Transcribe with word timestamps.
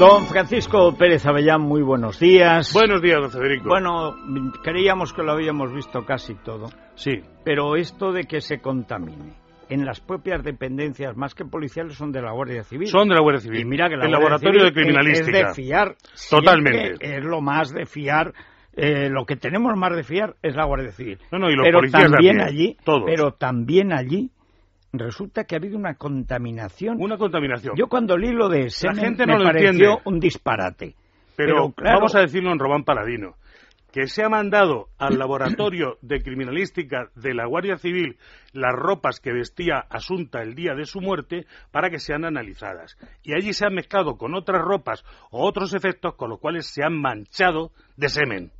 Don 0.00 0.24
Francisco 0.24 0.96
Pérez 0.96 1.26
Avellán, 1.26 1.60
muy 1.60 1.82
buenos 1.82 2.18
días. 2.18 2.72
Buenos 2.72 3.02
días, 3.02 3.20
don 3.20 3.30
Federico. 3.30 3.68
Bueno, 3.68 4.16
creíamos 4.62 5.12
que 5.12 5.22
lo 5.22 5.32
habíamos 5.32 5.74
visto 5.74 6.06
casi 6.06 6.34
todo. 6.36 6.70
Sí. 7.00 7.20
Pero 7.44 7.76
esto 7.76 8.12
de 8.12 8.24
que 8.24 8.40
se 8.40 8.60
contamine 8.60 9.32
en 9.68 9.84
las 9.86 10.00
propias 10.00 10.42
dependencias, 10.42 11.16
más 11.16 11.34
que 11.34 11.44
policiales, 11.44 11.94
son 11.94 12.12
de 12.12 12.20
la 12.20 12.32
Guardia 12.32 12.62
Civil. 12.64 12.88
Son 12.88 13.08
de 13.08 13.14
la 13.14 13.20
Guardia 13.20 13.40
Civil. 13.40 13.60
Y 13.60 13.64
mira 13.64 13.88
que 13.88 13.96
la 13.96 14.04
el 14.04 14.10
Guardia 14.10 14.28
laboratorio 14.28 14.60
Civil 14.60 14.74
de 14.74 14.80
criminalística. 14.80 15.38
Es 15.38 15.56
de 15.56 15.62
fiar. 15.62 15.94
Totalmente. 16.28 17.16
Es 17.16 17.24
lo 17.24 17.40
más 17.40 17.70
de 17.72 17.86
fiar. 17.86 18.32
Eh, 18.76 19.08
lo 19.08 19.24
que 19.26 19.36
tenemos 19.36 19.76
más 19.76 19.94
de 19.96 20.02
fiar 20.04 20.34
es 20.42 20.54
la 20.56 20.64
Guardia 20.66 20.92
Civil. 20.92 21.18
No, 21.32 21.38
no, 21.38 21.50
y 21.50 21.54
los 21.56 21.64
pero 21.64 21.78
policías 21.78 22.10
también 22.10 22.40
allí, 22.40 22.76
todos. 22.84 23.02
pero 23.06 23.32
también 23.32 23.92
allí 23.92 24.30
resulta 24.92 25.44
que 25.44 25.54
ha 25.54 25.58
habido 25.58 25.76
una 25.78 25.94
contaminación. 25.94 26.96
Una 27.00 27.16
contaminación. 27.16 27.74
Yo 27.76 27.86
cuando 27.88 28.16
leí 28.16 28.32
lo 28.32 28.48
de 28.48 28.70
semen 28.70 28.96
gente 28.96 29.26
me 29.26 29.38
lo 29.38 29.44
pareció 29.44 29.70
entiende. 29.70 30.02
un 30.04 30.20
disparate. 30.20 30.94
Pero, 31.36 31.54
Pero, 31.54 31.72
claro- 31.72 31.96
vamos 31.98 32.14
a 32.16 32.20
decirlo 32.20 32.52
en 32.52 32.58
Román 32.58 32.84
Paladino, 32.84 33.34
que 33.92 34.06
se 34.06 34.22
ha 34.22 34.28
mandado 34.28 34.88
al 34.98 35.18
laboratorio 35.18 35.98
de 36.02 36.22
criminalística 36.22 37.10
de 37.14 37.34
la 37.34 37.46
Guardia 37.46 37.76
Civil 37.76 38.18
las 38.52 38.72
ropas 38.74 39.20
que 39.20 39.32
vestía 39.32 39.78
Asunta 39.90 40.42
el 40.42 40.54
día 40.54 40.74
de 40.74 40.84
su 40.86 41.00
muerte 41.00 41.46
para 41.70 41.90
que 41.90 41.98
sean 41.98 42.24
analizadas. 42.24 42.96
Y 43.22 43.34
allí 43.34 43.52
se 43.52 43.66
han 43.66 43.74
mezclado 43.74 44.16
con 44.16 44.34
otras 44.34 44.62
ropas 44.62 45.04
o 45.30 45.46
otros 45.46 45.74
efectos 45.74 46.14
con 46.14 46.30
los 46.30 46.38
cuales 46.38 46.66
se 46.66 46.84
han 46.84 47.00
manchado 47.00 47.72
de 47.96 48.08
semen. 48.08 48.52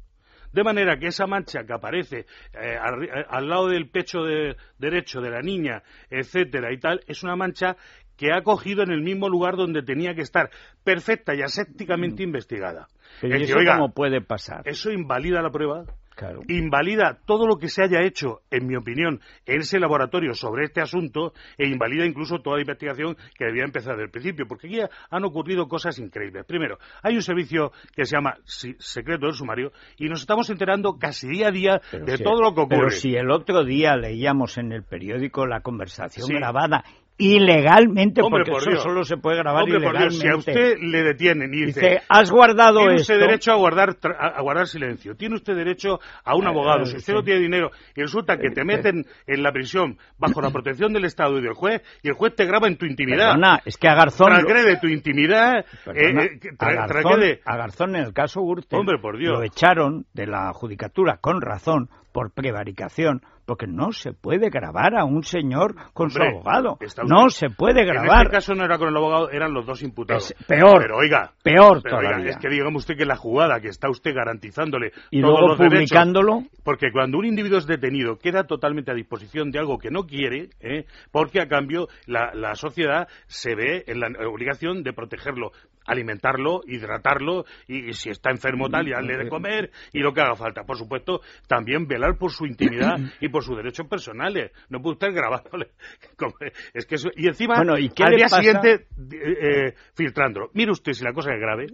De 0.53 0.65
manera 0.65 0.99
que 0.99 1.07
esa 1.07 1.29
mancha 1.29 1.63
que 1.65 1.73
aparece 1.73 2.19
eh, 2.21 2.25
eh, 2.55 3.25
al 3.29 3.49
lado 3.49 3.69
del 3.69 3.89
pecho 3.89 4.23
de- 4.25 4.57
derecho 4.79 5.21
de 5.21 5.31
la 5.31 5.43
niña, 5.43 5.85
etcétera 6.11 6.73
y 6.73 6.79
tal, 6.81 7.01
es 7.07 7.23
una 7.23 7.37
mancha 7.37 7.77
que 8.21 8.35
ha 8.35 8.43
cogido 8.43 8.83
en 8.83 8.91
el 8.91 9.01
mismo 9.01 9.31
lugar 9.31 9.57
donde 9.57 9.83
tenía 9.83 10.15
que 10.15 10.21
estar, 10.21 10.51
perfecta 10.85 11.35
y 11.35 11.41
asépticamente 11.41 12.23
investigada. 12.23 12.87
Pero 13.23 13.39
¿y 13.39 13.45
eso 13.45 13.57
oiga, 13.57 13.77
cómo 13.79 13.95
puede 13.95 14.21
pasar? 14.21 14.61
eso 14.69 14.91
invalida 14.91 15.41
la 15.41 15.49
prueba, 15.51 15.85
Claro. 16.17 16.43
invalida 16.49 17.19
todo 17.25 17.47
lo 17.47 17.57
que 17.57 17.69
se 17.69 17.83
haya 17.83 18.03
hecho, 18.03 18.41
en 18.51 18.67
mi 18.67 18.77
opinión, 18.77 19.21
en 19.47 19.61
ese 19.63 19.81
laboratorio 19.81 20.35
sobre 20.35 20.65
este 20.67 20.83
asunto 20.83 21.33
e 21.57 21.67
invalida 21.67 22.05
incluso 22.05 22.41
toda 22.41 22.57
la 22.57 22.63
investigación 22.63 23.17
que 23.39 23.47
debía 23.47 23.65
empezar 23.65 23.93
desde 23.95 24.05
el 24.05 24.11
principio, 24.11 24.47
porque 24.47 24.67
aquí 24.67 24.81
han 25.11 25.25
ocurrido 25.25 25.67
cosas 25.67 25.99
increíbles. 25.99 26.45
Primero, 26.45 26.77
hay 27.03 27.15
un 27.15 27.23
servicio 27.23 27.73
que 27.97 28.05
se 28.05 28.17
llama 28.17 28.35
Secreto 28.45 29.27
del 29.27 29.35
Sumario 29.35 29.73
y 29.97 30.11
nos 30.11 30.21
estamos 30.21 30.51
enterando 30.51 30.99
casi 30.99 31.27
día 31.27 31.49
a 31.49 31.53
día 31.53 31.81
Pero 31.91 32.05
de 32.05 32.19
si- 32.19 32.23
todo 32.23 32.43
lo 32.43 32.55
que 32.55 32.61
ocurre. 32.61 32.77
Pero 32.81 32.91
si 32.91 33.15
el 33.17 33.31
otro 33.31 33.65
día 33.65 33.97
leíamos 33.97 34.59
en 34.59 34.73
el 34.73 34.83
periódico 34.85 35.47
la 35.47 35.63
conversación 35.63 36.27
Sí. 36.27 36.35
grabada 36.35 36.85
ilegalmente, 37.21 38.23
Hombre, 38.23 38.45
porque 38.45 38.51
por 38.51 38.61
eso 38.63 38.71
Dios. 38.71 38.83
solo 38.83 39.05
se 39.05 39.17
puede 39.17 39.37
grabar 39.39 39.65
Hombre, 39.65 39.81
por 39.81 39.97
Dios, 39.99 40.15
ilegalmente. 40.15 40.21
si 40.21 40.29
a 40.29 40.37
usted 40.37 40.79
le 40.81 41.03
detienen 41.03 41.53
y 41.55 41.67
dice, 41.67 41.81
Dice, 41.81 42.03
has 42.09 42.31
guardado 42.31 42.79
tiene 42.81 42.95
esto. 42.97 43.13
usted 43.13 43.27
derecho 43.27 43.53
a 43.53 43.57
guardar, 43.57 43.91
tra- 43.97 44.17
a 44.35 44.41
guardar 44.43 44.67
silencio, 44.67 45.15
tiene 45.15 45.35
usted 45.37 45.55
derecho 45.55 46.01
a 46.25 46.35
un 46.35 46.45
Eh, 46.45 46.49
abogado. 46.49 46.83
eh, 46.83 46.87
Si 46.87 46.97
usted 46.97 47.13
sí. 47.13 47.17
no 47.17 47.23
tiene 47.23 47.41
dinero 47.41 47.71
y 47.95 48.01
resulta 48.03 48.39
que 48.39 48.51
te 48.51 48.65
meten 48.65 49.05
en 49.27 49.43
la 49.43 49.53
prisión 49.53 49.99
bajo 50.19 50.41
la 50.41 50.51
protección 50.51 50.93
del 50.93 51.05
Estado 51.05 51.39
y 51.39 51.43
del 51.43 51.55
juez, 51.55 51.83
y 52.03 52.09
el 52.09 52.15
juez 52.15 52.35
te 52.35 52.47
graba 52.47 52.67
en 52.69 52.77
tu 52.77 52.87
intimidad, 52.87 53.29
Perdona, 53.33 53.61
es 53.65 53.77
que 53.77 53.89
a 53.89 53.95
Garzón... 53.95 54.29
transgrede 54.29 54.79
tu 54.81 54.89
intimidad, 54.89 55.65
Perdona, 55.85 56.23
eh, 56.25 56.31
eh, 56.35 56.39
que 56.41 56.49
a, 56.49 56.53
tra- 56.53 56.75
Garzón, 56.89 57.23
a 57.45 57.57
Garzón, 57.57 57.97
en 57.97 58.05
el 58.05 58.13
caso 58.13 58.41
Gürtel, 58.41 58.79
Hombre, 58.81 58.99
por 58.99 59.19
Dios. 59.19 59.33
lo 59.39 59.43
echaron 59.45 60.07
de 60.15 60.27
la 60.27 60.53
judicatura 60.53 61.19
con 61.21 61.41
razón 61.41 61.89
por 62.21 62.33
prevaricación, 62.33 63.23
porque 63.47 63.67
no 63.67 63.93
se 63.93 64.13
puede 64.13 64.51
grabar 64.51 64.95
a 64.95 65.05
un 65.07 65.23
señor 65.23 65.75
con 65.95 66.09
Hombre, 66.09 66.31
su 66.31 66.37
abogado. 66.37 66.79
No 67.07 67.31
se 67.31 67.49
puede 67.49 67.81
En 67.81 67.87
grabar. 67.87 68.27
este 68.27 68.33
caso 68.37 68.55
no 68.55 68.63
era 68.67 68.77
con 68.77 68.89
el 68.89 68.97
abogado, 68.97 69.31
eran 69.31 69.55
los 69.55 69.65
dos 69.65 69.83
imputados. 69.83 70.31
Es 70.39 70.47
peor. 70.47 70.83
Pero 70.83 70.99
oiga, 70.99 71.33
Peor 71.43 71.81
pero, 71.83 71.97
oiga, 71.97 72.09
todavía. 72.11 72.31
es 72.33 72.37
que 72.37 72.51
digamos 72.51 72.83
usted 72.83 72.97
que 72.99 73.07
la 73.07 73.17
jugada 73.17 73.59
que 73.61 73.69
está 73.69 73.89
usted 73.89 74.15
garantizándole 74.15 74.93
Y 75.11 75.23
todos 75.23 75.33
luego 75.33 75.49
los 75.49 75.59
derechos, 75.59 75.79
publicándolo. 75.89 76.43
porque 76.63 76.93
cuando 76.93 77.17
un 77.17 77.25
individuo 77.25 77.57
es 77.59 77.67
detenido 77.67 78.19
queda 78.19 78.45
totalmente 78.45 78.91
a 78.91 78.95
disposición 78.95 79.51
de 79.51 79.59
algo 79.61 79.79
que 79.79 79.91
no 79.91 80.05
quiere, 80.05 80.51
¿eh? 80.61 80.85
porque 81.11 81.41
a 81.41 81.49
cambio 81.49 81.89
la, 82.07 82.35
la 82.35 82.55
sociedad 82.57 83.09
se 83.29 83.55
ve 83.55 83.85
en 83.87 84.01
la 84.01 84.09
obligación 84.29 84.83
de 84.83 84.93
protegerlo, 84.93 85.53
alimentarlo, 85.91 86.61
hidratarlo 86.67 87.45
y, 87.69 87.91
y 87.91 87.93
si 87.93 88.11
está 88.11 88.31
enfermo 88.31 88.69
tal, 88.69 88.89
y 88.89 88.93
darle 88.93 89.17
de 89.17 89.29
comer 89.29 89.71
y 89.93 90.01
lo 90.01 90.13
que 90.13 90.21
haga 90.21 90.37
falta. 90.37 90.65
Por 90.65 90.77
supuesto, 90.77 91.21
también 91.47 91.87
velar 91.87 92.17
por 92.19 92.31
su 92.33 92.47
intimidad 92.47 92.97
y 93.21 93.29
por 93.29 93.43
sus 93.45 93.57
derechos 93.57 93.87
personales. 93.89 94.53
No 94.69 94.81
puede 94.81 94.95
usted 94.95 95.15
grabándole. 95.15 95.71
Es 96.75 96.87
que 96.87 96.95
eso- 96.97 97.11
y 97.17 97.27
encima, 97.27 97.57
Bueno, 97.57 97.79
¿y 97.79 97.89
qué 97.91 98.05
al 98.05 98.15
día 98.17 98.27
pasa? 98.27 98.37
siguiente, 98.43 98.87
eh, 99.13 99.69
eh, 99.69 99.75
filtrándolo. 99.95 100.51
Mire 100.55 100.71
usted 100.73 100.93
si 100.93 101.05
la 101.05 101.13
cosa 101.13 101.33
es 101.33 101.41
grave, 101.41 101.67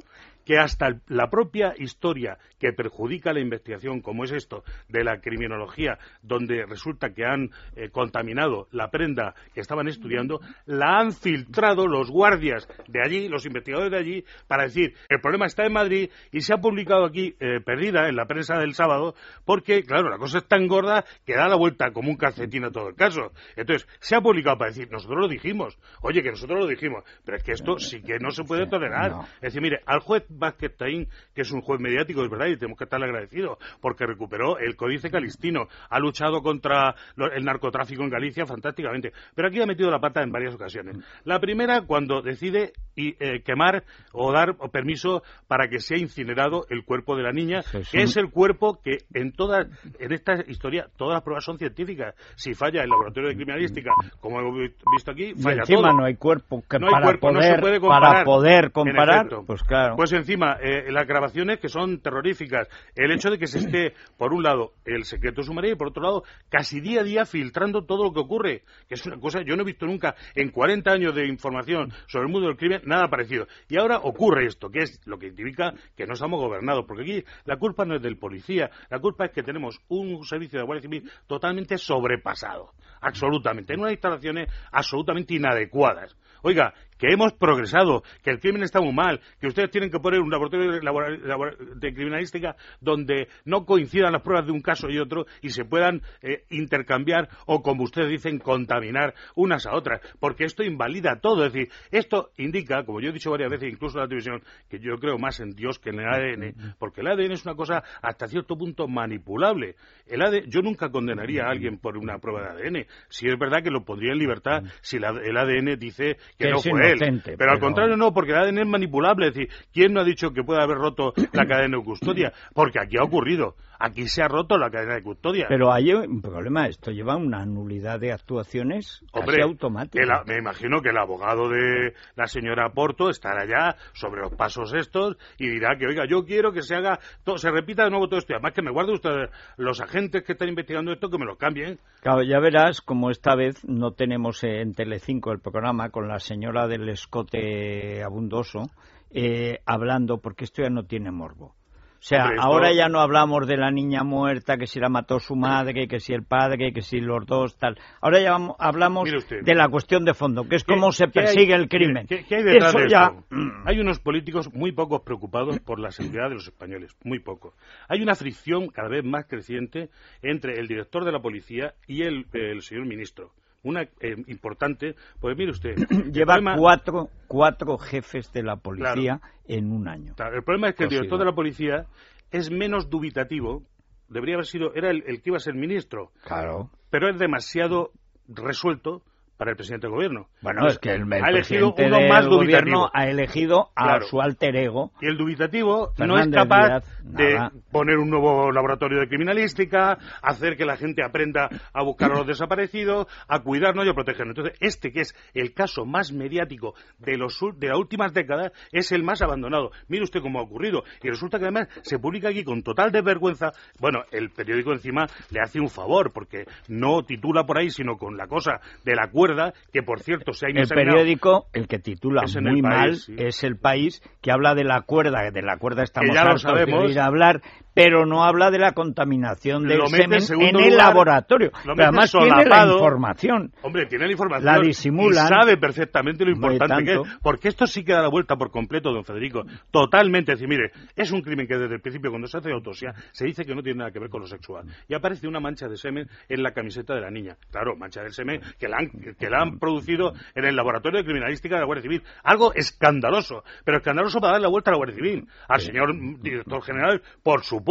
que 0.46 0.58
hasta 0.58 1.00
la 1.08 1.28
propia 1.28 1.74
historia 1.76 2.38
que 2.58 2.72
perjudica 2.72 3.34
la 3.34 3.40
investigación, 3.40 4.00
como 4.00 4.24
es 4.24 4.32
esto 4.32 4.62
de 4.88 5.04
la 5.04 5.20
criminología, 5.20 5.98
donde 6.22 6.64
resulta 6.64 7.12
que 7.12 7.26
han 7.26 7.50
eh, 7.74 7.90
contaminado 7.90 8.68
la 8.70 8.90
prenda 8.90 9.34
que 9.52 9.60
estaban 9.60 9.88
estudiando, 9.88 10.40
la 10.64 11.00
han 11.00 11.12
filtrado 11.12 11.86
los 11.86 12.10
guardias 12.10 12.66
de 12.86 13.02
allí, 13.04 13.28
los 13.28 13.44
investigadores 13.44 13.90
de 13.90 13.98
allí, 13.98 14.24
para 14.46 14.62
decir, 14.62 14.94
el 15.08 15.20
problema 15.20 15.46
está 15.46 15.66
en 15.66 15.72
Madrid 15.72 16.10
y 16.30 16.40
se 16.40 16.54
ha 16.54 16.58
publicado 16.58 17.04
aquí, 17.04 17.34
eh, 17.40 17.60
perdida, 17.60 18.08
en 18.08 18.16
la 18.16 18.26
prensa 18.26 18.58
del 18.58 18.74
sábado, 18.74 19.14
porque, 19.44 19.82
claro, 19.82 20.08
la 20.08 20.18
cosa 20.18 20.38
es 20.38 20.46
tan 20.46 20.68
gorda 20.68 21.04
que 21.26 21.34
da 21.34 21.48
la 21.48 21.56
vuelta 21.56 21.90
como 21.90 22.10
un 22.10 22.16
calcetín 22.16 22.64
a 22.64 22.70
todo 22.70 22.88
el 22.88 22.94
caso. 22.94 23.32
Entonces, 23.56 23.88
se 23.98 24.14
ha 24.14 24.20
publicado 24.20 24.58
para 24.58 24.70
decir, 24.70 24.88
nosotros 24.90 25.20
lo 25.20 25.28
dijimos, 25.28 25.76
oye, 26.02 26.22
que 26.22 26.30
nosotros 26.30 26.60
lo 26.60 26.66
dijimos, 26.68 27.04
pero 27.24 27.36
es 27.36 27.42
que 27.42 27.52
esto 27.52 27.78
sí 27.78 28.00
que 28.00 28.18
no 28.20 28.30
se 28.30 28.44
puede 28.44 28.68
tolerar. 28.68 29.26
Es 29.36 29.52
decir, 29.52 29.60
mire, 29.60 29.80
al 29.86 30.00
juez 30.00 30.24
Vázquez 30.38 30.76
Taín, 30.76 31.08
que 31.34 31.42
es 31.42 31.50
un 31.52 31.60
juez 31.60 31.80
mediático, 31.80 32.22
es 32.24 32.30
verdad, 32.30 32.46
y 32.46 32.56
tenemos 32.56 32.78
que 32.78 32.84
estarle 32.84 33.06
agradecidos, 33.06 33.58
porque 33.80 34.06
recuperó 34.06 34.58
el 34.58 34.76
Códice 34.76 35.10
Calistino, 35.10 35.68
ha 35.90 35.98
luchado 35.98 36.42
contra 36.42 36.94
el 37.34 37.44
narcotráfico 37.44 38.02
en 38.02 38.10
Galicia 38.10 38.46
fantásticamente, 38.46 39.12
pero 39.34 39.48
aquí 39.48 39.60
ha 39.60 39.66
metido 39.66 39.90
la 39.90 39.98
pata 40.00 40.22
en 40.22 40.30
varias 40.32 40.54
ocasiones. 40.54 40.96
La 41.24 41.40
primera, 41.40 41.82
cuando 41.82 42.22
decide 42.22 42.72
y, 42.94 43.14
eh, 43.22 43.42
quemar 43.44 43.84
o 44.12 44.32
dar 44.32 44.56
permiso 44.72 45.22
para 45.46 45.68
que 45.68 45.80
sea 45.80 45.98
incinerado 45.98 46.64
el 46.70 46.84
cuerpo 46.84 47.16
de 47.16 47.22
la 47.22 47.32
niña, 47.32 47.60
que 47.90 48.02
es 48.02 48.16
el 48.16 48.30
cuerpo 48.30 48.80
que 48.82 48.98
en 49.14 49.32
toda, 49.32 49.66
en 49.98 50.12
esta 50.12 50.34
historia, 50.48 50.86
todas 50.96 51.14
las 51.14 51.22
pruebas 51.22 51.44
son 51.44 51.58
científicas. 51.58 52.14
Si 52.36 52.54
falla 52.54 52.82
el 52.82 52.88
laboratorio 52.90 53.28
de 53.28 53.36
criminalística, 53.36 53.90
como 54.20 54.40
hemos 54.40 54.54
vi- 54.58 54.74
visto 54.94 55.10
aquí, 55.10 55.32
Y 55.36 55.42
falla 55.42 55.60
encima 55.60 55.88
todo. 55.90 55.98
no 55.98 56.04
hay 56.04 56.16
cuerpo 56.16 56.62
que 56.68 56.78
No 56.78 56.86
hay 56.86 56.92
para, 56.92 57.04
cuerpo, 57.06 57.32
no 57.32 57.40
se 57.42 57.48
poder, 57.48 57.60
puede 57.60 57.80
para 57.80 58.00
comparar. 58.00 58.24
poder 58.24 58.64
En 58.64 58.70
comparar, 58.70 59.26
pues 59.46 59.62
claro. 59.62 59.96
Pues 59.96 60.12
encima, 60.26 60.58
eh, 60.60 60.90
las 60.90 61.06
grabaciones 61.06 61.60
que 61.60 61.68
son 61.68 62.00
terroríficas. 62.00 62.68
El 62.96 63.12
hecho 63.12 63.30
de 63.30 63.38
que 63.38 63.46
se 63.46 63.58
esté, 63.58 63.94
por 64.18 64.32
un 64.32 64.42
lado, 64.42 64.72
el 64.84 65.04
secreto 65.04 65.42
sumario 65.42 65.72
y 65.72 65.76
por 65.76 65.88
otro 65.88 66.02
lado, 66.02 66.24
casi 66.48 66.80
día 66.80 67.02
a 67.02 67.04
día 67.04 67.24
filtrando 67.24 67.84
todo 67.84 68.04
lo 68.04 68.12
que 68.12 68.20
ocurre. 68.20 68.62
Que 68.88 68.94
es 68.94 69.06
una 69.06 69.20
cosa, 69.20 69.42
yo 69.42 69.54
no 69.54 69.62
he 69.62 69.66
visto 69.66 69.86
nunca 69.86 70.16
en 70.34 70.50
40 70.50 70.90
años 70.90 71.14
de 71.14 71.28
información 71.28 71.92
sobre 72.08 72.26
el 72.26 72.32
mundo 72.32 72.48
del 72.48 72.56
crimen 72.56 72.82
nada 72.84 73.08
parecido. 73.08 73.46
Y 73.68 73.78
ahora 73.78 73.98
ocurre 73.98 74.46
esto, 74.46 74.68
que 74.68 74.80
es 74.80 75.00
lo 75.06 75.18
que 75.18 75.28
indica 75.28 75.72
que 75.96 76.06
no 76.06 76.14
estamos 76.14 76.40
gobernados. 76.40 76.84
Porque 76.86 77.02
aquí 77.02 77.24
la 77.44 77.56
culpa 77.56 77.84
no 77.84 77.94
es 77.94 78.02
del 78.02 78.18
policía, 78.18 78.70
la 78.90 78.98
culpa 78.98 79.26
es 79.26 79.32
que 79.32 79.44
tenemos 79.44 79.80
un 79.88 80.24
servicio 80.24 80.58
de 80.58 80.64
Guardia 80.64 80.82
Civil 80.82 81.10
totalmente 81.28 81.78
sobrepasado. 81.78 82.72
Absolutamente. 83.00 83.74
En 83.74 83.80
unas 83.80 83.92
instalaciones 83.92 84.48
absolutamente 84.72 85.34
inadecuadas. 85.34 86.16
Oiga, 86.42 86.74
que 86.98 87.08
hemos 87.12 87.32
progresado, 87.34 88.02
que 88.22 88.30
el 88.30 88.40
crimen 88.40 88.62
está 88.62 88.80
muy 88.80 88.92
mal, 88.92 89.20
que 89.40 89.46
ustedes 89.46 89.70
tienen 89.70 89.90
que 89.90 89.98
poner 89.98 90.20
un 90.20 90.30
laboratorio 90.30 90.72
de, 90.72 91.94
criminalística 91.94 92.56
donde 92.80 93.28
no 93.44 93.64
coincidan 93.64 94.12
las 94.12 94.22
pruebas 94.22 94.46
de 94.46 94.52
un 94.52 94.60
caso 94.60 94.88
y 94.88 94.98
otro 94.98 95.26
y 95.42 95.50
se 95.50 95.64
puedan 95.64 96.02
eh, 96.22 96.44
intercambiar 96.50 97.28
o, 97.46 97.62
como 97.62 97.84
ustedes 97.84 98.10
dicen, 98.10 98.38
contaminar 98.38 99.14
unas 99.34 99.66
a 99.66 99.74
otras, 99.74 100.00
porque 100.20 100.44
esto 100.44 100.62
invalida 100.62 101.20
todo. 101.20 101.46
Es 101.46 101.52
decir, 101.52 101.70
esto 101.90 102.30
indica, 102.36 102.84
como 102.84 103.00
yo 103.00 103.10
he 103.10 103.12
dicho 103.12 103.30
varias 103.30 103.50
veces, 103.50 103.72
incluso 103.72 103.98
en 103.98 104.02
la 104.02 104.08
televisión, 104.08 104.42
que 104.68 104.78
yo 104.78 104.96
creo 104.98 105.18
más 105.18 105.40
en 105.40 105.50
Dios 105.50 105.78
que 105.78 105.90
en 105.90 106.00
el 106.00 106.06
ADN, 106.08 106.74
porque 106.78 107.00
el 107.00 107.08
ADN 107.08 107.32
es 107.32 107.44
una 107.44 107.54
cosa 107.54 107.82
hasta 108.02 108.26
cierto 108.28 108.56
punto 108.56 108.88
manipulable. 108.88 109.76
El 110.06 110.22
ADN, 110.22 110.50
yo 110.50 110.62
nunca 110.62 110.90
condenaría 110.90 111.44
a 111.44 111.50
alguien 111.50 111.78
por 111.78 111.96
una 111.96 112.18
prueba 112.18 112.54
de 112.54 112.68
ADN, 112.68 112.86
si 113.08 113.28
es 113.28 113.38
verdad 113.38 113.62
que 113.62 113.70
lo 113.70 113.84
pondría 113.84 114.12
en 114.12 114.18
libertad 114.18 114.62
si 114.80 114.98
la- 114.98 115.10
el 115.10 115.36
ADN 115.36 115.76
dice 115.76 116.16
que, 116.38 116.46
Que 116.46 116.50
no 116.50 116.58
es 116.58 116.66
él. 116.92 117.22
Pero, 117.38 117.50
al 117.52 117.60
contrario 117.60 117.96
no, 117.96 118.12
porque 118.12 118.32
el 118.32 118.38
ADN 118.38 118.58
es 118.58 118.66
manipulable. 118.66 119.28
Es 119.28 119.34
decir, 119.34 119.48
¿quién 119.72 119.92
no 119.92 120.00
ha 120.00 120.04
dicho 120.04 120.32
que 120.32 120.42
puede 120.42 120.62
haber 120.62 120.78
roto 120.78 121.12
la 121.32 121.46
cadena 121.46 121.78
de 121.78 121.84
custodia? 121.84 122.32
Porque 122.54 122.78
aquí 122.80 122.96
ha 122.98 123.02
ocurrido. 123.04 123.54
Aquí 123.78 124.08
se 124.08 124.22
ha 124.22 124.28
roto 124.28 124.56
la 124.56 124.70
cadena 124.70 124.94
de 124.94 125.02
custodia. 125.02 125.46
Pero 125.50 125.70
hay 125.70 125.92
un 125.92 126.22
problema. 126.22 126.66
Esto 126.66 126.90
lleva 126.92 127.16
una 127.16 127.44
nulidad 127.44 128.00
de 128.00 128.10
actuaciones 128.10 129.04
Hombre, 129.12 129.42
automática. 129.42 130.02
el 130.02 130.10
a- 130.10 130.24
me 130.24 130.38
imagino 130.38 130.80
que 130.80 130.88
el 130.90 130.96
abogado 130.96 131.48
de 131.50 131.92
la 132.16 132.26
señora 132.26 132.70
Porto 132.70 133.10
estará 133.10 133.44
ya 133.46 133.76
sobre 133.92 134.22
los 134.22 134.32
pasos 134.34 134.72
estos 134.74 135.16
y 135.38 135.48
dirá 135.50 135.76
que, 135.78 135.86
oiga, 135.86 136.04
yo 136.08 136.24
quiero 136.24 136.52
que 136.52 136.62
se 136.62 136.74
haga, 136.74 136.98
todo, 137.24 137.36
se 137.36 137.50
repita 137.50 137.84
de 137.84 137.90
nuevo 137.90 138.08
todo 138.08 138.18
esto. 138.18 138.32
Y 138.32 138.36
además 138.36 138.54
que 138.54 138.62
me 138.62 138.70
guarde 138.70 138.92
usted 138.94 139.10
los 139.58 139.80
agentes 139.82 140.22
que 140.24 140.32
están 140.32 140.48
investigando 140.48 140.90
esto, 140.92 141.10
que 141.10 141.18
me 141.18 141.26
lo 141.26 141.36
cambien. 141.36 141.78
Claro, 142.00 142.22
ya 142.22 142.38
verás 142.40 142.80
como 142.80 143.10
esta 143.10 143.34
vez 143.34 143.62
no 143.68 143.92
tenemos 143.92 144.42
en 144.42 144.72
Telecinco 144.72 145.32
el 145.32 145.40
programa 145.40 145.90
con 145.90 146.08
la 146.08 146.18
señora 146.18 146.66
del 146.78 146.88
escote 146.88 148.02
abundoso 148.02 148.70
eh, 149.10 149.60
hablando, 149.66 150.18
porque 150.18 150.44
esto 150.44 150.62
ya 150.62 150.70
no 150.70 150.84
tiene 150.84 151.10
morbo. 151.10 151.54
O 151.98 152.02
sea, 152.08 152.24
Hombre, 152.24 152.36
esto- 152.36 152.46
ahora 152.46 152.72
ya 152.74 152.88
no 152.88 153.00
hablamos 153.00 153.46
de 153.48 153.56
la 153.56 153.70
niña 153.70 154.04
muerta, 154.04 154.58
que 154.58 154.66
si 154.66 154.78
la 154.78 154.88
mató 154.90 155.18
su 155.18 155.34
madre, 155.34 155.88
que 155.88 155.98
si 155.98 156.12
el 156.12 156.22
padre, 156.24 156.72
que 156.72 156.82
si 156.82 157.00
los 157.00 157.24
dos, 157.26 157.56
tal. 157.56 157.78
Ahora 158.02 158.20
ya 158.20 158.32
vamos- 158.32 158.56
hablamos 158.60 159.08
de 159.10 159.54
la 159.54 159.68
cuestión 159.68 160.04
de 160.04 160.12
fondo, 160.12 160.44
que 160.46 160.56
es 160.56 160.64
¿Qué- 160.64 160.74
cómo 160.74 160.92
se 160.92 161.04
hay- 161.04 161.10
persigue 161.10 161.54
el 161.54 161.68
crimen. 161.68 162.06
¿qué, 162.06 162.24
qué 162.24 162.36
hay 162.36 162.42
detrás 162.44 162.74
Eso 162.74 162.78
de 162.80 162.88
ya... 162.90 163.04
esto? 163.06 163.24
Hay 163.64 163.80
unos 163.80 163.98
políticos 163.98 164.52
muy 164.52 164.72
pocos 164.72 165.00
preocupados 165.00 165.58
por 165.60 165.80
la 165.80 165.90
seguridad 165.90 166.28
de 166.28 166.34
los 166.34 166.46
españoles, 166.46 166.94
muy 167.02 167.18
pocos. 167.18 167.54
Hay 167.88 168.02
una 168.02 168.14
fricción 168.14 168.68
cada 168.68 168.88
vez 168.88 169.02
más 169.02 169.24
creciente 169.26 169.88
entre 170.22 170.60
el 170.60 170.68
director 170.68 171.04
de 171.04 171.12
la 171.12 171.20
policía 171.20 171.74
y 171.88 172.02
el, 172.02 172.26
el 172.34 172.60
señor 172.62 172.86
ministro. 172.86 173.32
Una 173.66 173.82
eh, 173.82 174.16
importante, 174.28 174.94
pues 175.20 175.36
mire 175.36 175.50
usted, 175.50 175.74
Lleva 176.12 176.34
problema- 176.36 176.56
cuatro, 176.56 177.08
cuatro 177.26 177.76
jefes 177.78 178.32
de 178.32 178.42
la 178.44 178.56
policía 178.56 179.20
en 179.48 179.72
un 179.72 179.88
año. 179.88 180.14
Claro, 180.14 180.36
el 180.36 180.44
problema 180.44 180.68
es 180.68 180.76
que 180.76 180.84
el 180.84 180.90
director 180.90 181.18
de 181.18 181.24
la 181.24 181.34
policía 181.34 181.86
es 182.30 182.50
menos 182.50 182.88
dubitativo, 182.88 183.62
debería 184.08 184.36
haber 184.36 184.46
sido, 184.46 184.72
era 184.74 184.90
el, 184.90 185.02
el 185.06 185.20
que 185.20 185.30
iba 185.30 185.36
a 185.36 185.40
ser 185.40 185.54
ministro, 185.54 186.12
Claro. 186.24 186.70
pero 186.90 187.08
es 187.10 187.18
demasiado 187.18 187.90
resuelto 188.28 189.02
para 189.36 189.50
el 189.50 189.56
presidente 189.56 189.86
del 189.86 189.94
gobierno. 189.94 190.28
Bueno, 190.42 190.66
es 190.66 190.78
que 190.78 190.90
el, 190.90 191.02
el 191.12 191.24
ha 191.24 191.28
elegido 191.28 191.74
uno 191.76 191.98
del 191.98 192.08
más 192.08 192.26
gobierno 192.26 192.36
dubitativo. 192.80 192.90
ha 192.92 193.06
elegido 193.06 193.68
a 193.74 193.84
Claro. 193.84 194.06
su 194.06 194.20
alter 194.20 194.56
ego. 194.56 194.92
Y 195.00 195.06
el 195.06 195.16
dubitativo 195.16 195.92
no 195.98 196.18
es 196.18 196.28
capaz 196.28 196.82
Díaz, 197.02 197.52
de 197.52 197.60
poner 197.70 197.98
un 197.98 198.10
nuevo 198.10 198.50
laboratorio 198.50 199.00
de 199.00 199.08
criminalística, 199.08 199.98
hacer 200.22 200.56
que 200.56 200.64
la 200.64 200.76
gente 200.76 201.02
aprenda 201.04 201.48
a 201.72 201.82
buscar 201.82 202.12
a 202.12 202.16
los 202.16 202.26
desaparecidos, 202.26 203.06
a 203.28 203.40
cuidarnos 203.40 203.86
y 203.86 203.90
a 203.90 203.94
protegernos. 203.94 204.36
Entonces, 204.36 204.58
este 204.60 204.92
que 204.92 205.00
es 205.02 205.14
el 205.34 205.52
caso 205.52 205.84
más 205.84 206.12
mediático 206.12 206.74
de, 206.98 207.16
los, 207.16 207.38
de 207.58 207.68
las 207.68 207.78
últimas 207.78 208.12
décadas 208.14 208.52
es 208.72 208.90
el 208.92 209.02
más 209.02 209.22
abandonado. 209.22 209.70
Mire 209.88 210.04
usted 210.04 210.20
cómo 210.20 210.38
ha 210.40 210.42
ocurrido. 210.42 210.82
Y 211.02 211.08
resulta 211.08 211.38
que 211.38 211.44
además 211.44 211.68
se 211.82 211.98
publica 211.98 212.28
aquí 212.28 212.42
con 212.44 212.62
total 212.62 212.90
desvergüenza. 212.90 213.52
Bueno, 213.80 214.00
el 214.10 214.30
periódico 214.30 214.72
encima 214.72 215.06
le 215.30 215.40
hace 215.40 215.60
un 215.60 215.68
favor 215.68 216.12
porque 216.12 216.44
no 216.68 217.02
titula 217.04 217.44
por 217.44 217.58
ahí, 217.58 217.70
sino 217.70 217.96
con 217.96 218.16
la 218.16 218.26
cosa 218.26 218.60
de 218.84 218.94
la 218.96 219.08
cuerda, 219.26 219.54
que 219.72 219.82
por 219.82 220.00
cierto 220.00 220.32
se 220.32 220.46
ha 220.46 220.48
El 220.50 220.68
periódico, 220.68 221.46
el 221.52 221.66
que 221.68 221.78
titula 221.78 222.22
muy 222.40 222.58
El 222.58 222.62
País, 222.62 222.62
mal, 222.62 222.96
sí. 222.96 223.14
es 223.18 223.44
El 223.44 223.56
País, 223.56 224.02
que 224.20 224.30
habla 224.30 224.54
de 224.54 224.64
la 224.64 224.82
cuerda, 224.82 225.30
de 225.30 225.42
la 225.42 225.58
cuerda 225.58 225.82
estamos 225.82 226.14
ya 226.14 226.22
lo 226.24 226.30
hartos 226.30 226.42
de 226.44 226.48
sabemos. 226.50 226.84
oír 226.84 227.00
hablar, 227.00 227.42
pero 227.76 228.06
no 228.06 228.24
habla 228.24 228.50
de 228.50 228.58
la 228.58 228.72
contaminación 228.72 229.68
del 229.68 229.76
Lo 229.76 229.84
en 229.84 229.90
semen 229.90 230.22
en 230.40 230.56
el 230.56 230.70
lugar, 230.70 230.86
laboratorio. 230.86 231.50
lo 231.66 231.74
Pero 231.74 231.88
además 231.88 232.10
tiene 232.10 232.46
la 232.46 232.72
información. 232.72 233.52
Hombre, 233.60 233.84
tiene 233.84 234.06
la 234.06 234.12
información. 234.12 234.46
La 234.46 234.58
disimulan. 234.58 235.26
Y 235.26 235.28
sabe 235.28 235.58
perfectamente 235.58 236.24
lo 236.24 236.30
importante 236.30 236.84
que 236.84 236.92
es. 236.94 237.00
Porque 237.20 237.48
esto 237.48 237.66
sí 237.66 237.84
que 237.84 237.92
da 237.92 238.00
la 238.00 238.08
vuelta 238.08 238.34
por 238.36 238.50
completo, 238.50 238.90
don 238.90 239.04
Federico. 239.04 239.42
Totalmente. 239.70 240.32
Es 240.32 240.38
decir, 240.38 240.48
mire, 240.48 240.70
es 240.96 241.12
un 241.12 241.20
crimen 241.20 241.46
que 241.46 241.58
desde 241.58 241.74
el 241.74 241.82
principio, 241.82 242.08
cuando 242.08 242.26
se 242.28 242.38
hace 242.38 242.50
autopsia, 242.50 242.94
se 243.12 243.26
dice 243.26 243.44
que 243.44 243.54
no 243.54 243.62
tiene 243.62 243.80
nada 243.80 243.90
que 243.90 243.98
ver 243.98 244.08
con 244.08 244.22
lo 244.22 244.26
sexual. 244.26 244.64
Y 244.88 244.94
aparece 244.94 245.28
una 245.28 245.38
mancha 245.38 245.68
de 245.68 245.76
semen 245.76 246.08
en 246.30 246.42
la 246.42 246.52
camiseta 246.52 246.94
de 246.94 247.02
la 247.02 247.10
niña. 247.10 247.36
Claro, 247.50 247.76
mancha 247.76 248.02
de 248.02 248.08
semen 248.08 248.40
que 248.58 248.68
la 248.68 248.78
han, 248.78 248.88
que 248.88 249.28
la 249.28 249.42
han 249.42 249.58
producido 249.58 250.14
en 250.34 250.46
el 250.46 250.56
laboratorio 250.56 251.00
de 251.00 251.04
criminalística 251.04 251.56
de 251.56 251.60
la 251.60 251.66
Guardia 251.66 251.82
Civil. 251.82 252.02
Algo 252.24 252.54
escandaloso. 252.54 253.44
Pero 253.66 253.76
escandaloso 253.76 254.18
para 254.18 254.32
dar 254.32 254.40
la 254.40 254.48
vuelta 254.48 254.70
a 254.70 254.72
la 254.72 254.78
Guardia 254.78 254.96
Civil. 254.96 255.28
Al 255.46 255.60
señor 255.60 255.92
director 256.22 256.62
general, 256.62 257.02
por 257.22 257.44
supuesto. 257.44 257.65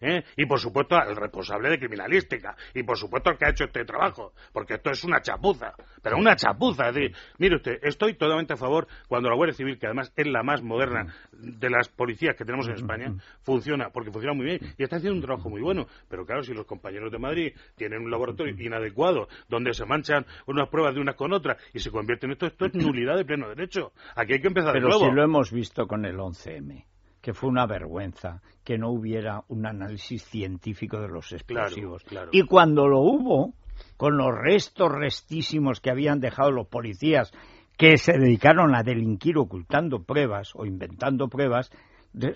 ¿Eh? 0.00 0.24
Y 0.36 0.46
por 0.46 0.58
supuesto 0.58 0.96
al 0.96 1.14
responsable 1.16 1.70
de 1.70 1.78
criminalística. 1.78 2.56
Y 2.74 2.82
por 2.82 2.96
supuesto 2.96 3.30
al 3.30 3.38
que 3.38 3.46
ha 3.46 3.50
hecho 3.50 3.64
este 3.64 3.84
trabajo. 3.84 4.32
Porque 4.52 4.74
esto 4.74 4.90
es 4.90 5.04
una 5.04 5.20
chapuza. 5.20 5.74
Pero 6.02 6.16
una 6.18 6.36
chapuza. 6.36 6.88
Es 6.88 6.94
decir, 6.94 7.16
mire 7.38 7.56
usted, 7.56 7.78
estoy 7.82 8.14
totalmente 8.14 8.54
a 8.54 8.56
favor 8.56 8.86
cuando 9.08 9.28
la 9.28 9.36
Guardia 9.36 9.54
Civil, 9.54 9.78
que 9.78 9.86
además 9.86 10.12
es 10.16 10.26
la 10.26 10.42
más 10.42 10.62
moderna 10.62 11.14
de 11.32 11.70
las 11.70 11.88
policías 11.88 12.36
que 12.36 12.44
tenemos 12.44 12.66
en 12.68 12.74
España, 12.74 13.14
funciona. 13.42 13.90
Porque 13.90 14.10
funciona 14.10 14.34
muy 14.34 14.46
bien. 14.46 14.60
Y 14.78 14.82
está 14.82 14.96
haciendo 14.96 15.16
un 15.16 15.22
trabajo 15.22 15.48
muy 15.48 15.60
bueno. 15.60 15.86
Pero 16.08 16.24
claro, 16.24 16.42
si 16.42 16.54
los 16.54 16.66
compañeros 16.66 17.12
de 17.12 17.18
Madrid 17.18 17.52
tienen 17.76 18.02
un 18.02 18.10
laboratorio 18.10 18.54
inadecuado, 18.58 19.28
donde 19.48 19.74
se 19.74 19.84
manchan 19.84 20.26
unas 20.46 20.68
pruebas 20.68 20.94
de 20.94 21.00
unas 21.00 21.14
con 21.14 21.32
otras 21.32 21.58
y 21.74 21.80
se 21.80 21.90
convierte 21.90 22.26
en 22.26 22.32
esto, 22.32 22.46
esto 22.46 22.66
es 22.66 22.74
nulidad 22.74 23.16
de 23.16 23.24
pleno 23.24 23.48
derecho. 23.48 23.92
Aquí 24.16 24.34
hay 24.34 24.40
que 24.40 24.48
empezar 24.48 24.72
de 24.72 24.80
Pero 24.80 24.88
nuevo. 24.88 25.06
si 25.06 25.12
lo 25.12 25.22
hemos 25.22 25.52
visto 25.52 25.86
con 25.86 26.04
el 26.04 26.16
11M, 26.16 26.84
que 27.20 27.34
fue 27.34 27.48
una 27.50 27.66
vergüenza 27.66 28.40
que 28.64 28.78
no 28.78 28.90
hubiera 28.90 29.44
un 29.48 29.66
análisis 29.66 30.22
científico 30.24 31.00
de 31.00 31.08
los 31.08 31.32
explosivos. 31.32 32.02
claro. 32.04 32.30
Y 32.32 32.42
cuando 32.46 32.86
lo 32.88 33.00
hubo, 33.00 33.54
con 33.96 34.16
los 34.16 34.34
restos 34.36 34.90
restísimos 34.92 35.80
que 35.80 35.90
habían 35.90 36.20
dejado 36.20 36.50
los 36.50 36.66
policías 36.66 37.32
que 37.76 37.96
se 37.96 38.12
dedicaron 38.18 38.74
a 38.74 38.82
delinquir 38.82 39.38
ocultando 39.38 40.02
pruebas 40.02 40.52
o 40.54 40.66
inventando 40.66 41.28
pruebas, 41.28 41.70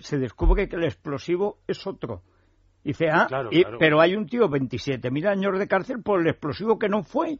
se 0.00 0.18
descubre 0.18 0.68
que 0.68 0.76
el 0.76 0.84
explosivo 0.84 1.58
es 1.66 1.86
otro. 1.86 2.22
Dice, 2.82 3.08
ah, 3.10 3.26
Claro, 3.28 3.48
y- 3.52 3.64
pero 3.78 4.00
hay 4.00 4.14
un 4.14 4.26
tío 4.26 4.48
27.000 4.48 5.26
años 5.26 5.58
de 5.58 5.66
cárcel 5.68 6.02
por 6.02 6.20
el 6.20 6.28
explosivo 6.28 6.78
que 6.78 6.88
no 6.88 7.02
fue. 7.02 7.38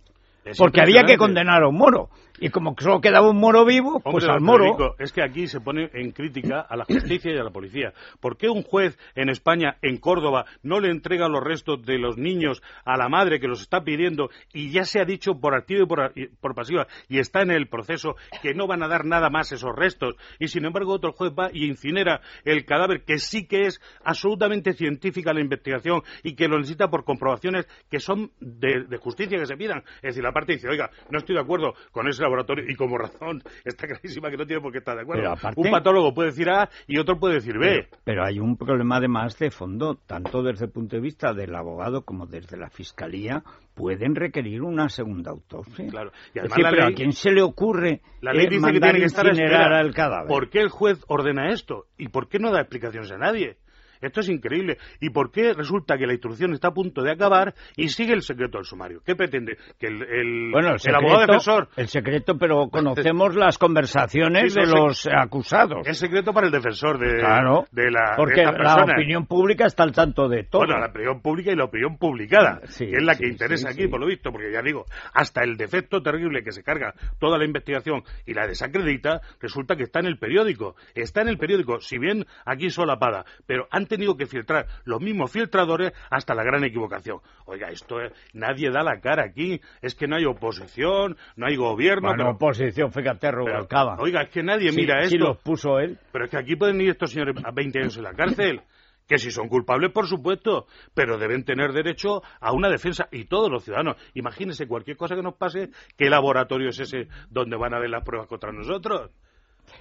Porque 0.58 0.80
había 0.80 1.04
que 1.04 1.16
condenar 1.16 1.62
a 1.62 1.68
un 1.68 1.76
moro. 1.76 2.10
Y 2.40 2.48
como 2.48 2.74
solo 2.78 3.00
quedaba 3.00 3.30
un 3.30 3.38
moro 3.38 3.64
vivo, 3.64 4.00
pues 4.00 4.24
al 4.24 4.40
moro. 4.40 4.96
Es 4.98 5.12
que 5.12 5.22
aquí 5.22 5.46
se 5.46 5.60
pone 5.60 5.88
en 5.94 6.10
crítica 6.10 6.60
a 6.60 6.76
la 6.76 6.84
justicia 6.84 7.32
y 7.32 7.38
a 7.38 7.44
la 7.44 7.50
policía. 7.50 7.92
¿Por 8.20 8.36
qué 8.36 8.48
un 8.48 8.62
juez 8.62 8.98
en 9.14 9.28
España, 9.28 9.76
en 9.82 9.98
Córdoba, 9.98 10.44
no 10.62 10.80
le 10.80 10.90
entrega 10.90 11.28
los 11.28 11.44
restos 11.44 11.84
de 11.86 11.98
los 11.98 12.18
niños 12.18 12.60
a 12.84 12.96
la 12.96 13.08
madre 13.08 13.38
que 13.38 13.46
los 13.46 13.60
está 13.60 13.84
pidiendo 13.84 14.30
y 14.52 14.70
ya 14.70 14.84
se 14.84 15.00
ha 15.00 15.04
dicho 15.04 15.38
por 15.40 15.54
activa 15.54 15.84
y 15.84 15.86
por, 15.86 16.12
y 16.16 16.26
por 16.26 16.54
pasiva 16.54 16.88
y 17.08 17.20
está 17.20 17.42
en 17.42 17.52
el 17.52 17.68
proceso 17.68 18.16
que 18.42 18.52
no 18.52 18.66
van 18.66 18.82
a 18.82 18.88
dar 18.88 19.04
nada 19.04 19.30
más 19.30 19.52
esos 19.52 19.74
restos? 19.74 20.16
Y 20.40 20.48
sin 20.48 20.64
embargo 20.64 20.92
otro 20.92 21.12
juez 21.12 21.32
va 21.32 21.50
y 21.52 21.66
incinera 21.66 22.20
el 22.44 22.64
cadáver 22.64 23.04
que 23.04 23.18
sí 23.18 23.46
que 23.46 23.66
es 23.66 23.80
absolutamente 24.04 24.72
científica 24.72 25.32
la 25.32 25.40
investigación 25.40 26.02
y 26.24 26.34
que 26.34 26.48
lo 26.48 26.58
necesita 26.58 26.90
por 26.90 27.04
comprobaciones 27.04 27.68
que 27.88 28.00
son 28.00 28.32
de, 28.40 28.84
de 28.88 28.96
justicia 28.96 29.38
que 29.38 29.46
se 29.46 29.56
pidan. 29.56 29.84
Es 29.96 30.14
decir, 30.14 30.24
la 30.24 30.32
parte 30.34 30.52
dice, 30.52 30.68
oiga, 30.68 30.90
no 31.08 31.16
estoy 31.18 31.34
de 31.36 31.40
acuerdo 31.40 31.72
con 31.92 32.06
ese 32.08 32.20
laboratorio 32.22 32.64
y 32.68 32.74
como 32.74 32.98
razón 32.98 33.42
está 33.64 33.86
clarísima 33.86 34.30
que 34.30 34.36
no 34.36 34.44
tiene 34.44 34.60
por 34.60 34.70
qué 34.72 34.78
estar 34.78 34.94
de 34.96 35.02
acuerdo. 35.02 35.30
Aparte- 35.30 35.58
Un 35.60 35.70
patólogo 35.70 36.12
puede 36.12 36.28
decir 36.28 36.50
A 36.50 36.68
y 36.86 36.98
otro 36.98 37.18
puede 37.18 37.36
decir 37.36 37.56
B. 37.58 37.86
Pero, 37.88 38.02
pero 38.04 38.24
hay 38.26 38.38
un 38.38 38.56
problema 38.58 38.96
además 38.96 39.38
de 39.38 39.50
fondo, 39.50 39.94
tanto 40.06 40.42
desde 40.42 40.66
el 40.66 40.70
punto 40.72 40.96
de 40.96 41.00
vista 41.02 41.32
del 41.32 41.54
abogado 41.54 42.02
como 42.04 42.26
desde 42.26 42.58
la 42.58 42.68
fiscalía, 42.68 43.42
pueden 43.74 44.14
requerir 44.14 44.62
una 44.62 44.88
segunda 44.88 45.30
autopsia. 45.30 45.86
Claro. 45.88 46.10
Y 46.34 46.40
además 46.40 46.58
pero 46.60 46.70
ley- 46.84 46.92
¿a 46.92 46.94
quién 46.94 47.12
se 47.12 47.30
le 47.32 47.42
ocurre 47.42 48.00
La 48.20 48.32
ley 48.32 48.46
eh, 48.46 48.50
dice 48.50 48.72
que 48.72 48.80
tiene 48.80 48.98
que 48.98 49.04
estar 49.06 49.26
a 49.26 49.78
al 49.78 49.94
cadáver? 49.94 50.28
¿Por 50.28 50.50
qué 50.50 50.60
el 50.60 50.68
juez 50.68 51.02
ordena 51.08 51.50
esto? 51.50 51.86
¿Y 51.96 52.08
por 52.08 52.28
qué 52.28 52.38
no 52.38 52.50
da 52.50 52.60
explicaciones 52.60 53.10
a 53.12 53.18
nadie? 53.18 53.56
Esto 54.00 54.20
es 54.20 54.28
increíble. 54.28 54.78
¿Y 55.00 55.10
por 55.10 55.30
qué 55.30 55.52
resulta 55.54 55.96
que 55.96 56.06
la 56.06 56.12
instrucción 56.12 56.52
está 56.52 56.68
a 56.68 56.74
punto 56.74 57.02
de 57.02 57.12
acabar 57.12 57.54
y 57.76 57.88
sigue 57.88 58.12
el 58.12 58.22
secreto 58.22 58.58
del 58.58 58.64
sumario? 58.64 59.00
¿Qué 59.04 59.14
pretende? 59.16 59.56
Que 59.78 59.86
el, 59.88 60.02
el, 60.02 60.50
Bueno, 60.52 60.74
el, 60.82 60.94
abogado 60.94 61.20
defensor 61.20 61.68
el 61.76 61.88
secreto, 61.88 62.36
pero 62.38 62.68
conocemos 62.68 63.34
las 63.34 63.58
conversaciones 63.58 64.52
Sí, 64.52 64.60
de 64.60 64.66
no 64.66 64.86
los 64.86 65.06
acusados. 65.06 65.86
es 65.86 65.98
secreto 65.98 66.32
para 66.32 66.46
el 66.46 66.52
defensor 66.52 66.98
de, 66.98 67.18
claro, 67.18 67.64
de 67.70 67.90
la 67.90 68.14
porque 68.16 68.42
la 68.42 68.84
opinión 68.84 69.26
pública 69.26 69.66
está 69.66 69.82
al 69.82 69.92
tanto 69.92 70.28
de 70.28 70.44
todo. 70.44 70.62
Bueno, 70.64 70.78
la 70.78 70.86
opinión 70.86 71.20
pública 71.20 71.52
y 71.52 71.56
la 71.56 71.64
opinión 71.64 71.96
publicada, 71.98 72.60
Sí, 72.66 72.86
que 72.86 72.96
es 72.96 73.02
la 73.02 73.14
que 73.16 73.26
sí, 73.26 73.30
interesa 73.32 73.70
aquí, 73.70 73.88
por 73.88 74.00
lo 74.00 74.06
visto, 74.06 74.30
porque 74.30 74.52
ya 74.52 74.62
digo, 74.62 74.84
hasta 75.12 75.42
el 75.42 75.56
defecto 75.56 76.02
terrible 76.02 76.42
que 76.42 76.52
se 76.52 76.62
carga 76.62 76.94
toda 77.18 77.38
la 77.38 77.44
investigación 77.44 78.02
y 78.26 78.34
la 78.34 78.46
desacredita, 78.46 79.20
resulta 79.40 79.76
que 79.76 79.84
está 79.84 80.00
en 80.00 80.06
el 80.06 80.18
periódico. 80.18 80.74
Está 80.94 81.22
en 81.22 81.28
el 81.28 81.38
periódico, 81.38 81.80
si 81.80 81.98
bien 81.98 82.24
aquí 82.44 82.70
solapada, 82.70 83.24
pero 83.46 83.66
han 83.70 83.83
tenido 83.86 84.16
que 84.16 84.26
filtrar 84.26 84.66
los 84.84 85.00
mismos 85.00 85.30
filtradores 85.32 85.92
hasta 86.10 86.34
la 86.34 86.42
gran 86.44 86.64
equivocación. 86.64 87.18
Oiga, 87.46 87.70
esto 87.70 88.00
es, 88.00 88.12
nadie 88.32 88.70
da 88.70 88.82
la 88.82 89.00
cara 89.00 89.24
aquí, 89.24 89.60
es 89.82 89.94
que 89.94 90.06
no 90.06 90.16
hay 90.16 90.24
oposición, 90.24 91.16
no 91.36 91.46
hay 91.46 91.56
gobierno, 91.56 92.08
Bueno, 92.08 92.24
pero- 92.24 92.30
oposición, 92.36 92.92
fíjate, 92.92 93.30
Rubalcaba. 93.30 93.96
oiga, 93.98 94.22
es 94.22 94.30
que 94.30 94.42
nadie 94.42 94.70
Sí, 94.70 94.76
mira 94.76 95.00
sí 95.06 95.14
esto. 95.16 95.28
los 95.28 95.38
puso 95.38 95.78
él. 95.78 95.98
Pero 96.12 96.24
es 96.26 96.30
que 96.30 96.38
aquí 96.38 96.56
pueden 96.56 96.80
ir 96.80 96.90
estos 96.90 97.10
señores 97.12 97.36
a 97.44 97.50
20 97.50 97.78
años 97.80 97.96
en 97.96 98.02
la 98.04 98.12
cárcel. 98.12 98.60
que 99.06 99.18
si 99.18 99.30
son 99.30 99.48
culpables, 99.48 99.92
por 99.92 100.06
supuesto, 100.06 100.66
pero 100.94 101.18
deben 101.18 101.44
tener 101.44 101.72
derecho 101.74 102.22
a 102.40 102.52
una 102.54 102.70
defensa 102.70 103.06
y 103.12 103.26
todos 103.26 103.50
los 103.50 103.62
ciudadanos. 103.62 103.96
Imagínense 104.14 104.66
cualquier 104.66 104.96
cosa 104.96 105.14
que 105.14 105.20
nos 105.20 105.34
pase, 105.34 105.68
¿qué 105.98 106.08
laboratorio 106.08 106.70
es 106.70 106.80
ese 106.80 107.08
donde 107.28 107.54
van 107.58 107.74
a 107.74 107.78
ver 107.80 107.90
las 107.90 108.02
pruebas 108.02 108.26
contra 108.28 108.50
nosotros? 108.50 109.10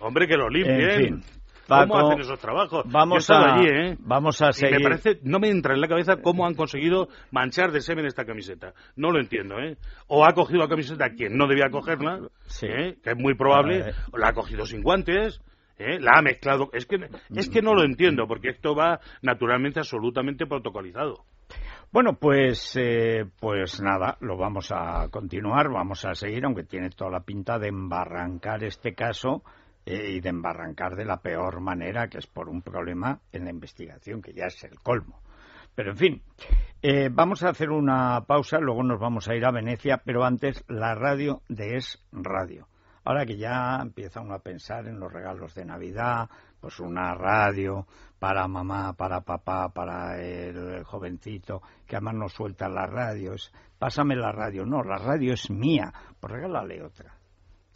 Hombre, 0.01 0.27
que 0.27 0.35
lo 0.35 0.49
limpien. 0.49 1.21
¿Cómo 1.67 1.97
hacen 1.97 2.19
esos 2.19 2.39
trabajos? 2.39 2.83
Vamos 2.91 3.29
a, 3.29 3.55
allí, 3.55 3.67
¿eh? 3.67 3.97
Vamos 3.99 4.41
a 4.41 4.51
seguir. 4.51 4.77
me 4.77 4.83
parece, 4.83 5.19
no 5.23 5.39
me 5.39 5.49
entra 5.49 5.73
en 5.73 5.81
la 5.81 5.87
cabeza 5.87 6.17
cómo 6.17 6.45
han 6.45 6.55
conseguido 6.55 7.07
manchar 7.31 7.71
de 7.71 7.81
semen 7.81 8.05
esta 8.05 8.25
camiseta. 8.25 8.73
No 8.95 9.11
lo 9.11 9.19
entiendo, 9.19 9.59
¿eh? 9.59 9.77
O 10.07 10.25
ha 10.25 10.33
cogido 10.33 10.59
la 10.59 10.67
camiseta 10.67 11.11
quien 11.11 11.37
no 11.37 11.47
debía 11.47 11.69
cogerla, 11.69 12.19
¿eh? 12.61 12.97
que 13.01 13.09
es 13.11 13.17
muy 13.17 13.35
probable, 13.35 13.93
o 14.11 14.17
la 14.17 14.29
ha 14.29 14.33
cogido 14.33 14.65
sin 14.65 14.81
guantes. 14.81 15.41
¿Eh? 15.79 15.99
la 15.99 16.19
ha 16.19 16.21
mezclado. 16.21 16.69
Es 16.71 16.85
que, 16.85 16.97
es 17.35 17.49
que 17.49 17.61
no 17.63 17.73
lo 17.73 17.83
entiendo, 17.83 18.27
porque 18.27 18.49
esto 18.49 18.75
va 18.75 18.99
naturalmente 19.23 19.79
absolutamente 19.79 20.45
protocolizado. 20.45 21.25
Bueno, 21.91 22.13
pues, 22.13 22.75
eh, 22.75 23.25
pues 23.39 23.81
nada, 23.81 24.17
lo 24.21 24.37
vamos 24.37 24.71
a 24.71 25.09
continuar, 25.09 25.69
vamos 25.69 26.05
a 26.05 26.13
seguir, 26.13 26.45
aunque 26.45 26.63
tiene 26.63 26.89
toda 26.91 27.09
la 27.09 27.19
pinta 27.21 27.57
de 27.57 27.69
embarrancar 27.69 28.63
este 28.63 28.93
caso 28.93 29.43
eh, 29.43 29.62
y 29.85 30.19
de 30.19 30.29
embarrancar 30.29 30.95
de 30.95 31.05
la 31.05 31.21
peor 31.21 31.59
manera, 31.61 32.07
que 32.07 32.17
es 32.17 32.27
por 32.27 32.49
un 32.49 32.61
problema 32.61 33.19
en 33.31 33.45
la 33.45 33.51
investigación, 33.51 34.21
que 34.21 34.33
ya 34.33 34.45
es 34.45 34.63
el 34.63 34.79
colmo. 34.79 35.21
Pero 35.75 35.91
en 35.91 35.97
fin, 35.97 36.21
vamos 37.11 37.43
a 37.43 37.49
hacer 37.49 37.69
una 37.71 38.21
pausa, 38.27 38.59
luego 38.59 38.83
nos 38.83 38.99
vamos 38.99 39.27
a 39.27 39.35
ir 39.35 39.45
a 39.45 39.51
Venecia, 39.51 40.01
pero 40.05 40.23
antes 40.23 40.63
la 40.67 40.95
radio 40.95 41.41
de 41.49 41.77
Es 41.77 42.03
Radio. 42.11 42.67
Ahora 43.05 43.25
que 43.25 43.37
ya 43.37 43.79
empieza 43.81 44.21
uno 44.21 44.35
a 44.35 44.39
pensar 44.39 44.87
en 44.87 44.99
los 44.99 45.11
regalos 45.11 45.53
de 45.55 45.65
Navidad, 45.65 46.29
pues 46.61 46.79
una 46.79 47.13
radio 47.15 47.85
para 48.17 48.47
mamá, 48.47 48.93
para 48.93 49.19
papá, 49.19 49.67
para 49.69 50.21
el 50.21 50.85
jovencito, 50.85 51.61
que 51.85 51.97
además 51.97 52.15
no 52.15 52.29
suelta 52.29 52.69
las 52.69 52.89
radios. 52.89 53.51
Pásame 53.77 54.15
la 54.15 54.31
radio. 54.31 54.65
No, 54.65 54.81
la 54.83 54.97
radio 54.97 55.33
es 55.33 55.49
mía. 55.49 55.91
Pues 56.17 56.31
regálale 56.31 56.81
otra. 56.81 57.17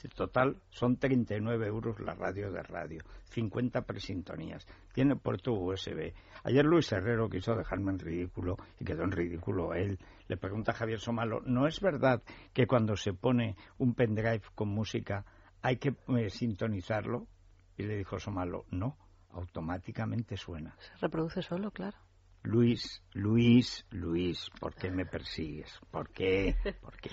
En 0.04 0.12
total, 0.12 0.62
son 0.70 0.98
39 0.98 1.68
euros 1.68 2.00
la 2.00 2.14
radio 2.14 2.52
de 2.52 2.62
radio, 2.62 3.02
50 3.32 3.82
presintonías, 3.82 4.66
tiene 4.94 5.16
puerto 5.16 5.54
USB. 5.54 6.14
Ayer 6.44 6.66
Luis 6.66 6.92
Herrero 6.92 7.30
quiso 7.30 7.56
dejarme 7.56 7.92
en 7.92 8.00
ridículo 8.00 8.58
y 8.80 8.86
quedó 8.86 9.04
en 9.04 9.12
ridículo 9.12 9.74
él. 9.74 9.98
Le 10.28 10.38
pregunta 10.38 10.72
a 10.72 10.76
Javier 10.76 11.00
Somalo, 11.00 11.42
¿no 11.42 11.68
es 11.68 11.82
verdad 11.82 12.22
que 12.54 12.68
cuando 12.68 12.96
se 12.96 13.14
pone 13.14 13.56
un 13.80 13.96
pendrive 13.96 14.42
con 14.54 14.70
música 14.70 15.26
hay 15.62 15.78
que 15.78 15.96
eh, 16.10 16.30
sintonizarlo? 16.30 17.28
Y 17.76 17.84
le 17.84 17.98
dijo 17.98 18.20
Somalo, 18.20 18.66
no, 18.70 18.98
automáticamente 19.32 20.38
suena. 20.38 20.76
Se 20.80 20.98
reproduce 20.98 21.42
solo, 21.42 21.72
claro. 21.72 21.98
Luis, 22.44 23.04
Luis, 23.14 23.86
Luis, 23.90 24.50
¿por 24.60 24.76
qué 24.76 24.92
me 24.92 25.06
persigues? 25.06 25.80
¿Por 25.92 26.10
qué? 26.12 26.56
¿Por 26.82 26.96
qué? 26.98 27.10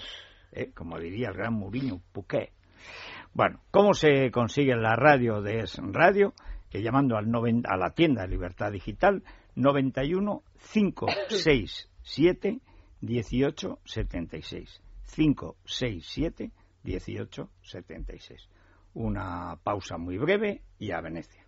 Eh, 0.53 0.71
como 0.73 0.99
diría 0.99 1.31
el 1.31 1.35
gran 1.35 1.55
Mourinho, 1.55 2.01
¿por 2.13 2.27
qué? 2.27 2.53
Bueno, 3.33 3.61
¿cómo 3.71 3.95
se 3.95 4.31
consigue 4.31 4.77
la 4.77 4.97
radio 4.97 5.43
de 5.43 5.61
Es 5.61 5.79
Radio? 5.79 6.35
Que 6.71 6.83
llamando 6.83 7.17
al 7.17 7.27
a 7.69 7.77
la 7.77 7.91
tienda 7.91 8.27
Libertad 8.27 8.73
Digital 8.73 9.23
91 9.55 10.43
567 10.73 12.61
1876. 13.01 14.83
567 15.15 16.51
1876. 16.83 18.49
Una 18.95 19.57
pausa 19.63 19.99
muy 19.99 20.19
breve 20.19 20.63
y 20.79 20.93
a 20.93 21.01
Venecia. 21.01 21.44